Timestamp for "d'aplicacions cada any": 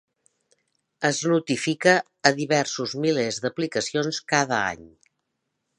3.45-4.89